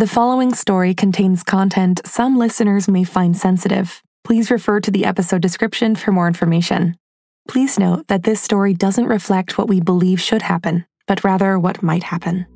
[0.00, 4.02] The following story contains content some listeners may find sensitive.
[4.24, 6.96] Please refer to the episode description for more information.
[7.46, 11.82] Please note that this story doesn't reflect what we believe should happen, but rather what
[11.82, 12.46] might happen.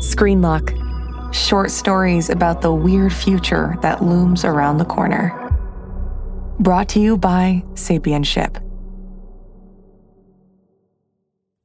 [0.00, 0.72] Screen Lock
[1.32, 5.32] short stories about the weird future that looms around the corner.
[6.60, 8.56] Brought to you by Sapienship.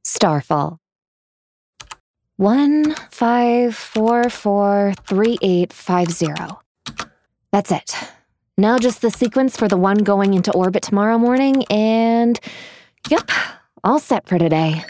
[0.02, 0.79] Starfall.
[2.40, 6.62] One five four four three eight five zero.
[7.52, 7.94] That's it.
[8.56, 12.40] Now just the sequence for the one going into orbit tomorrow morning, and
[13.10, 13.30] yep,
[13.84, 14.86] all set for today.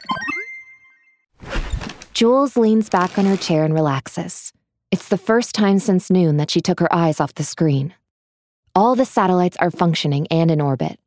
[2.14, 4.52] Jules leans back on her chair and relaxes.
[4.92, 7.94] It's the first time since noon that she took her eyes off the screen.
[8.76, 11.00] All the satellites are functioning and in orbit.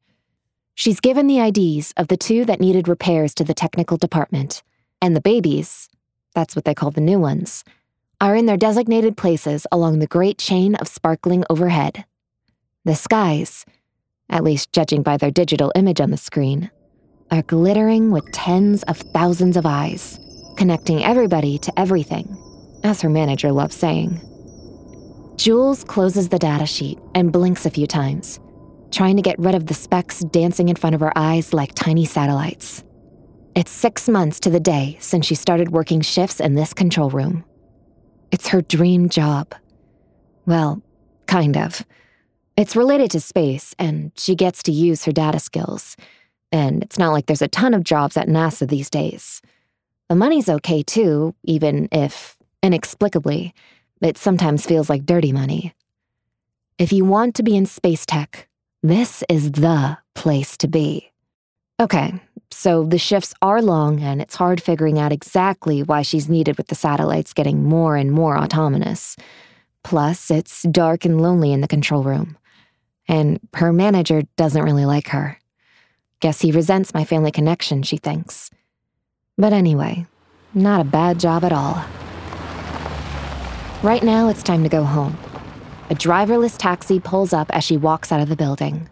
[0.75, 4.61] She's given the IDs of the two that needed repairs to the technical department,
[5.01, 5.87] and the babies,
[6.33, 7.63] that's what they call the new ones,
[8.19, 12.05] are in their designated places along the great chain of sparkling overhead.
[12.85, 13.65] The skies,
[14.29, 16.69] at least judging by their digital image on the screen,
[17.31, 20.19] are glittering with tens of thousands of eyes,
[20.57, 22.37] connecting everybody to everything
[22.83, 24.19] as her manager loves saying.
[25.35, 28.39] Jules closes the data sheet and blinks a few times,
[28.91, 32.05] trying to get rid of the specks dancing in front of her eyes like tiny
[32.05, 32.83] satellites.
[33.55, 37.43] It's six months to the day since she started working shifts in this control room.
[38.31, 39.53] It's her dream job.
[40.45, 40.81] Well,
[41.27, 41.85] kind of.
[42.57, 45.95] It's related to space, and she gets to use her data skills.
[46.51, 49.41] And it's not like there's a ton of jobs at NASA these days.
[50.09, 53.53] The money's okay too, even if Inexplicably,
[54.01, 55.75] it sometimes feels like dirty money.
[56.79, 58.47] If you want to be in space tech,
[58.81, 61.11] this is the place to be.
[61.81, 62.21] Okay,
[62.55, 66.67] so the shifts are long and it's hard figuring out exactly why she's needed with
[66.67, 69.15] the satellites getting more and more autonomous.
[69.83, 72.37] Plus, it's dark and lonely in the control room.
[73.07, 75.37] And her manager doesn't really like her.
[76.21, 78.49] Guess he resents my family connection, she thinks.
[79.37, 80.05] But anyway,
[80.53, 81.83] not a bad job at all.
[83.83, 85.17] Right now, it's time to go home.
[85.89, 88.87] A driverless taxi pulls up as she walks out of the building.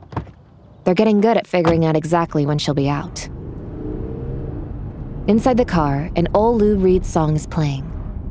[0.84, 3.30] They're getting good at figuring out exactly when she'll be out.
[5.28, 7.84] Inside the car, an old Lou Reed song is playing,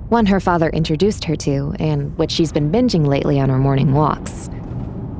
[0.08, 3.92] one her father introduced her to, and which she's been binging lately on her morning
[3.92, 4.50] walks.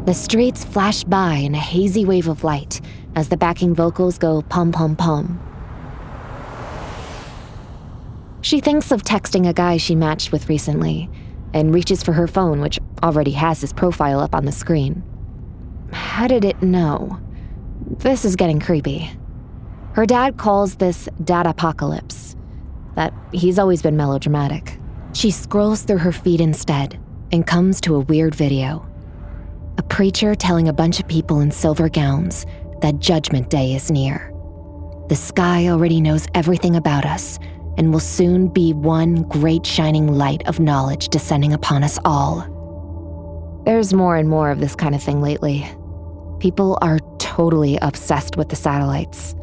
[0.05, 2.81] The streets flash by in a hazy wave of light
[3.15, 5.41] as the backing vocals go pom pom pom.
[8.41, 11.09] She thinks of texting a guy she matched with recently
[11.55, 15.05] and reaches for her phone, which already has his profile up on the screen.
[15.93, 17.21] How did it know?
[17.99, 19.13] This is getting creepy.
[19.93, 22.37] Her dad calls this dad apocalypse,
[22.95, 24.79] that he's always been melodramatic.
[25.13, 26.99] She scrolls through her feed instead
[27.33, 28.87] and comes to a weird video.
[29.79, 32.47] A preacher telling a bunch of people in silver gowns
[32.83, 34.33] that Judgment Day is near.
[35.09, 37.39] The sky already knows everything about us,
[37.77, 43.63] and will soon be one great shining light of knowledge descending upon us all.
[43.65, 45.69] There's more and more of this kind of thing lately.
[46.39, 49.35] People are totally obsessed with the satellites.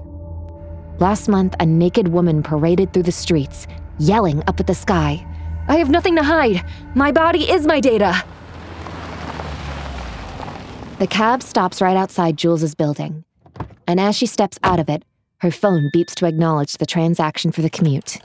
[0.99, 3.67] Last month, a naked woman paraded through the streets,
[3.99, 5.25] yelling up at the sky,
[5.67, 6.65] I have nothing to hide!
[6.95, 8.23] My body is my data!
[10.97, 13.25] The cab stops right outside Jules's building,
[13.85, 15.03] and as she steps out of it,
[15.41, 18.17] her phone beeps to acknowledge the transaction for the commute.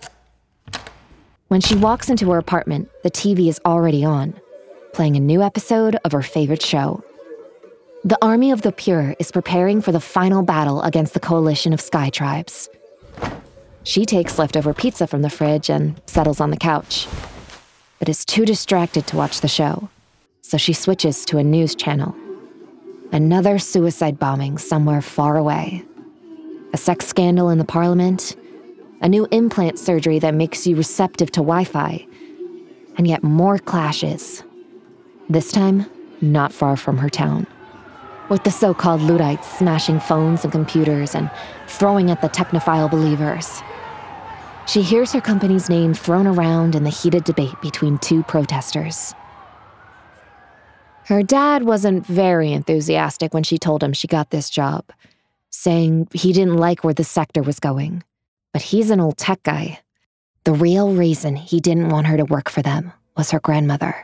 [1.49, 4.41] When she walks into her apartment, the TV is already on,
[4.95, 7.05] playing a new episode of her favorite show.
[8.05, 11.81] The Army of the Pure is preparing for the final battle against the coalition of
[11.81, 12.69] sky tribes.
[13.85, 17.07] She takes leftover pizza from the fridge and settles on the couch,
[18.01, 19.89] but is too distracted to watch the show,
[20.41, 22.13] so she switches to a news channel.
[23.13, 25.85] Another suicide bombing somewhere far away
[26.73, 28.35] a sex scandal in the parliament,
[29.01, 32.05] a new implant surgery that makes you receptive to Wi Fi,
[32.97, 34.43] and yet more clashes.
[35.29, 35.87] This time,
[36.21, 37.47] not far from her town.
[38.29, 41.31] With the so called Luddites smashing phones and computers and
[41.67, 43.63] throwing at the technophile believers.
[44.67, 49.15] She hears her company's name thrown around in the heated debate between two protesters.
[51.07, 54.85] Her dad wasn't very enthusiastic when she told him she got this job
[55.51, 58.03] saying he didn't like where the sector was going.
[58.53, 59.81] But he's an old tech guy.
[60.45, 63.95] The real reason he didn't want her to work for them was her grandmother.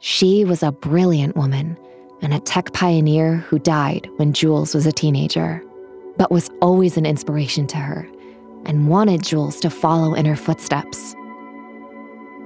[0.00, 1.76] She was a brilliant woman
[2.22, 5.62] and a tech pioneer who died when Jules was a teenager,
[6.16, 8.08] but was always an inspiration to her
[8.64, 11.14] and wanted Jules to follow in her footsteps,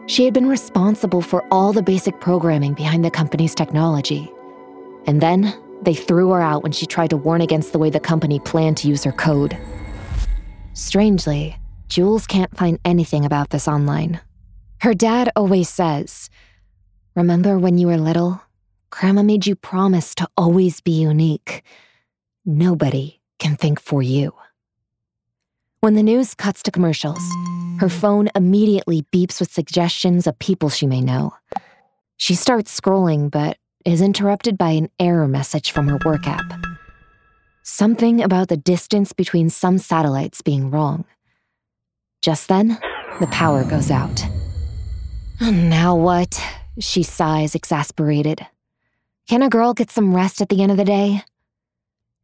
[0.09, 4.31] She had been responsible for all the basic programming behind the company's technology.
[5.07, 5.53] And then
[5.83, 8.77] they threw her out when she tried to warn against the way the company planned
[8.79, 9.59] to use her code.
[10.75, 11.57] Strangely,
[11.89, 14.21] Jules can't find anything about this online.
[14.81, 16.31] Her dad always says,
[17.17, 18.41] Remember when you were little?
[18.91, 21.63] Grandma made you promise to always be unique.
[22.45, 24.33] Nobody can think for you.
[25.81, 27.23] When the news cuts to commercials,
[27.81, 31.35] her phone immediately beeps with suggestions of people she may know.
[32.17, 36.45] She starts scrolling, but is interrupted by an error message from her work app.
[37.63, 41.05] Something about the distance between some satellites being wrong.
[42.23, 42.79] Just then,
[43.21, 44.25] the power goes out.
[45.41, 46.43] Now what?
[46.79, 48.47] She sighs, exasperated.
[49.29, 51.21] Can a girl get some rest at the end of the day?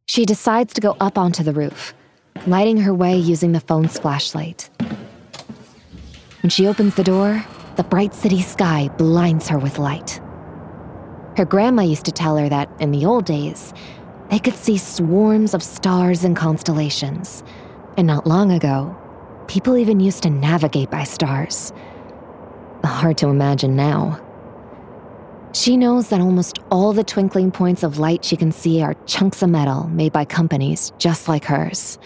[0.05, 1.93] She decides to go up onto the roof,
[2.47, 4.69] lighting her way using the phone's flashlight.
[6.41, 7.45] When she opens the door,
[7.75, 10.21] the bright city sky blinds her with light.
[11.35, 13.73] Her grandma used to tell her that in the old days,
[14.29, 17.43] they could see swarms of stars and constellations.
[17.97, 18.95] And not long ago,
[19.49, 21.73] people even used to navigate by stars.
[22.85, 24.21] Hard to imagine now.
[25.53, 29.41] She knows that almost all the twinkling points of light she can see are chunks
[29.43, 31.99] of metal made by companies just like hers.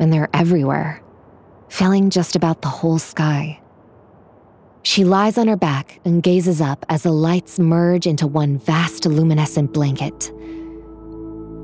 [0.00, 1.00] And they're everywhere
[1.74, 3.60] filling just about the whole sky.
[4.84, 9.06] She lies on her back and gazes up as the lights merge into one vast
[9.06, 10.30] luminescent blanket.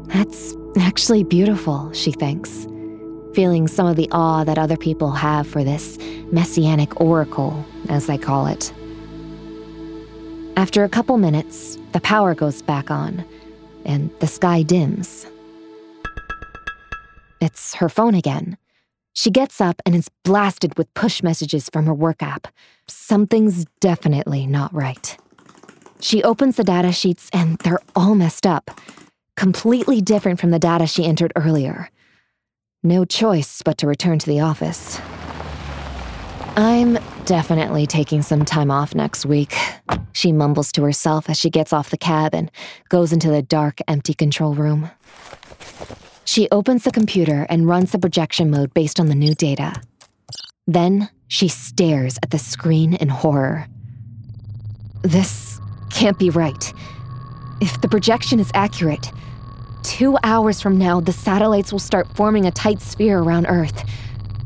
[0.09, 2.67] That's actually beautiful, she thinks,
[3.35, 5.97] feeling some of the awe that other people have for this
[6.33, 8.73] messianic oracle, as they call it.
[10.61, 13.25] After a couple minutes, the power goes back on,
[13.87, 15.27] and the sky dims.
[17.41, 18.59] It's her phone again.
[19.15, 22.47] She gets up and is blasted with push messages from her work app.
[22.89, 25.17] Something's definitely not right.
[25.99, 28.71] She opens the data sheets and they're all messed up,
[29.37, 31.89] completely different from the data she entered earlier.
[32.83, 35.01] No choice but to return to the office.
[36.56, 39.55] I'm definitely taking some time off next week,
[40.12, 42.50] she mumbles to herself as she gets off the cab and
[42.88, 44.91] goes into the dark, empty control room.
[46.25, 49.75] She opens the computer and runs the projection mode based on the new data.
[50.67, 53.67] Then she stares at the screen in horror.
[55.02, 55.61] This
[55.91, 56.73] can't be right.
[57.61, 59.11] If the projection is accurate,
[59.82, 63.85] two hours from now, the satellites will start forming a tight sphere around Earth.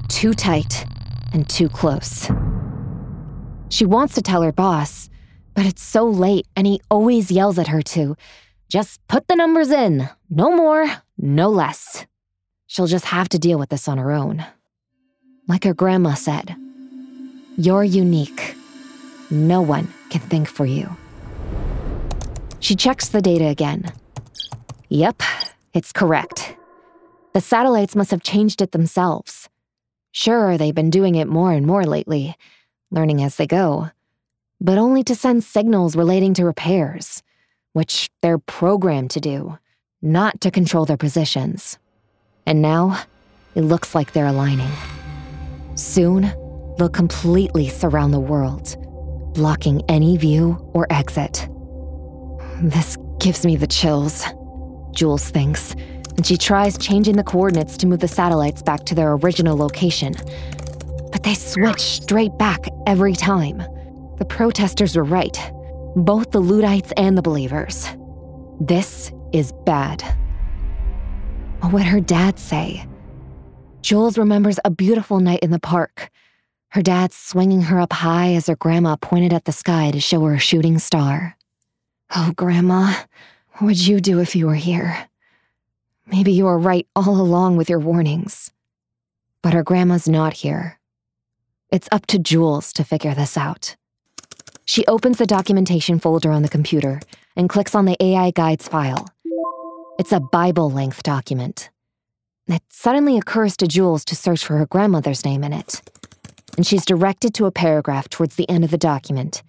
[0.08, 0.86] Too tight
[1.34, 2.30] and too close.
[3.68, 5.10] She wants to tell her boss,
[5.54, 8.16] but it's so late and he always yells at her to
[8.68, 10.08] just put the numbers in.
[10.30, 10.86] No more,
[11.18, 12.06] no less.
[12.66, 14.44] She'll just have to deal with this on her own.
[15.46, 16.56] Like her grandma said,
[17.56, 18.54] you're unique.
[19.30, 20.96] No one can think for you.
[22.60, 23.92] She checks the data again.
[24.88, 25.22] Yep,
[25.72, 26.56] it's correct.
[27.32, 29.48] The satellites must have changed it themselves.
[30.16, 32.36] Sure, they've been doing it more and more lately,
[32.92, 33.90] learning as they go,
[34.60, 37.22] but only to send signals relating to repairs
[37.74, 39.58] which they're programmed to do,
[40.00, 41.76] not to control their positions.
[42.46, 43.02] And now,
[43.56, 44.70] it looks like they're aligning.
[45.74, 46.32] Soon,
[46.78, 48.76] they'll completely surround the world,
[49.34, 51.48] blocking any view or exit.
[52.62, 54.24] This gives me the chills,
[54.92, 55.74] Jules thinks,
[56.16, 60.14] and she tries changing the coordinates to move the satellites back to their original location.
[61.12, 63.58] But they switch straight back every time.
[64.18, 65.38] The protesters were right
[65.96, 67.88] both the Luddites and the believers.
[68.60, 70.02] This is bad.
[71.60, 72.84] What would her dad say?
[73.80, 76.10] Jules remembers a beautiful night in the park.
[76.70, 80.20] Her dad swinging her up high as her grandma pointed at the sky to show
[80.24, 81.36] her a shooting star.
[82.14, 82.92] Oh, Grandma,
[83.52, 85.08] what would you do if you were here?
[86.06, 88.50] Maybe you were right all along with your warnings.
[89.42, 90.78] But her grandma's not here.
[91.70, 93.76] It's up to Jules to figure this out.
[94.64, 97.00] She opens the documentation folder on the computer
[97.36, 99.08] and clicks on the AI Guides file.
[99.98, 101.70] It's a Bible length document.
[102.46, 105.80] It suddenly occurs to Jules to search for her grandmother's name in it.
[106.56, 109.42] And she's directed to a paragraph towards the end of the document,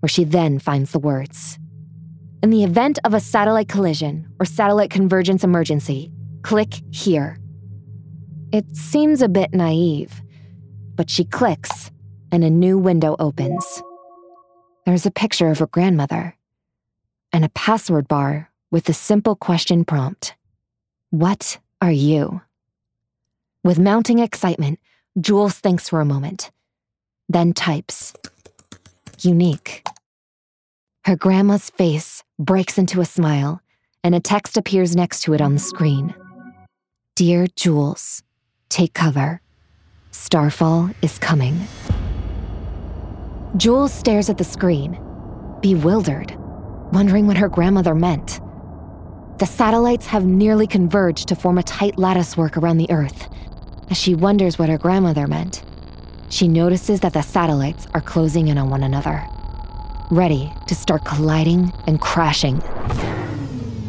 [0.00, 1.58] where she then finds the words
[2.44, 7.38] In the event of a satellite collision or satellite convergence emergency, click here.
[8.52, 10.20] It seems a bit naive,
[10.94, 11.90] but she clicks,
[12.30, 13.82] and a new window opens.
[14.84, 16.36] There's a picture of her grandmother
[17.32, 20.34] and a password bar with the simple question prompt
[21.08, 22.42] What are you?
[23.62, 24.80] With mounting excitement,
[25.18, 26.50] Jules thinks for a moment,
[27.26, 28.12] then types
[29.20, 29.82] unique.
[31.06, 33.60] Her grandma's face breaks into a smile,
[34.02, 36.14] and a text appears next to it on the screen
[37.14, 38.22] Dear Jules,
[38.70, 39.42] take cover.
[40.12, 41.60] Starfall is coming.
[43.58, 44.98] Jules stares at the screen,
[45.60, 46.34] bewildered,
[46.90, 48.40] wondering what her grandmother meant.
[49.38, 53.28] The satellites have nearly converged to form a tight latticework around the Earth.
[53.90, 55.64] As she wonders what her grandmother meant,
[56.30, 59.22] she notices that the satellites are closing in on one another,
[60.10, 62.62] ready to start colliding and crashing.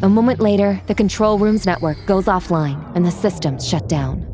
[0.02, 4.26] A moment later, the control room's network goes offline and the systems shut down.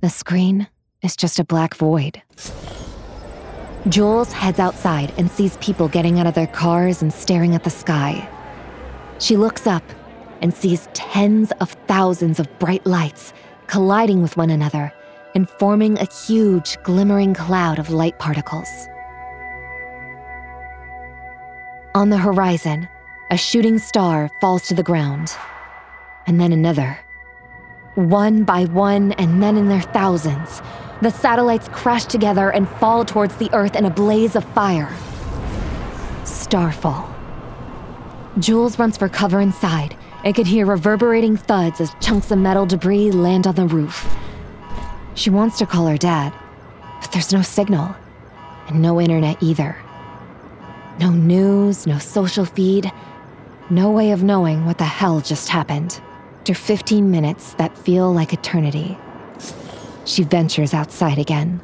[0.00, 0.68] The screen
[1.02, 2.22] is just a black void.
[3.88, 7.70] Jules heads outside and sees people getting out of their cars and staring at the
[7.70, 8.28] sky.
[9.18, 9.84] She looks up
[10.42, 13.32] and sees tens of thousands of bright lights
[13.66, 14.92] colliding with one another
[15.34, 18.68] and forming a huge, glimmering cloud of light particles.
[21.96, 22.90] On the horizon,
[23.30, 25.34] a shooting star falls to the ground,
[26.26, 26.98] and then another.
[27.94, 30.60] One by one, and then in their thousands,
[31.00, 34.94] the satellites crash together and fall towards the Earth in a blaze of fire.
[36.24, 37.08] Starfall.
[38.40, 43.10] Jules runs for cover inside and could hear reverberating thuds as chunks of metal debris
[43.10, 44.06] land on the roof.
[45.14, 46.34] She wants to call her dad,
[47.00, 47.96] but there's no signal,
[48.68, 49.78] and no internet either.
[50.98, 52.90] No news, no social feed,
[53.68, 56.00] no way of knowing what the hell just happened.
[56.38, 58.96] After 15 minutes that feel like eternity,
[60.04, 61.60] she ventures outside again.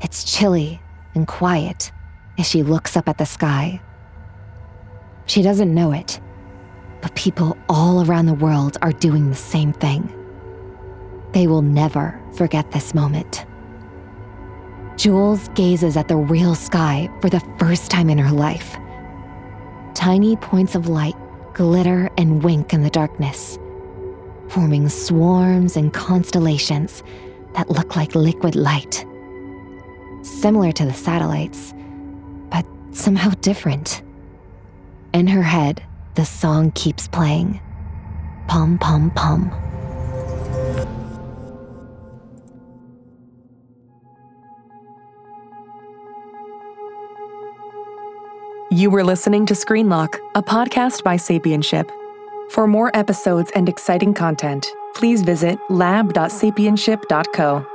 [0.00, 0.80] It's chilly
[1.14, 1.92] and quiet
[2.38, 3.80] as she looks up at the sky.
[5.26, 6.20] She doesn't know it,
[7.00, 10.10] but people all around the world are doing the same thing.
[11.32, 13.44] They will never forget this moment.
[14.96, 18.76] Jules gazes at the real sky for the first time in her life.
[19.94, 21.16] Tiny points of light
[21.54, 23.58] glitter and wink in the darkness,
[24.48, 27.02] forming swarms and constellations
[27.54, 29.04] that look like liquid light.
[30.22, 31.74] Similar to the satellites,
[32.50, 34.02] but somehow different.
[35.12, 35.82] In her head,
[36.14, 37.60] the song keeps playing
[38.48, 39.50] Pum Pum Pum.
[48.72, 51.92] You were listening to Screen Lock, a podcast by Sapienship.
[52.48, 57.71] For more episodes and exciting content, please visit lab.sapienship.co.